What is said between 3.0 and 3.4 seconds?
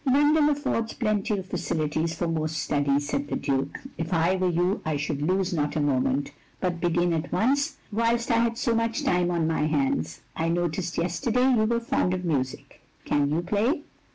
said the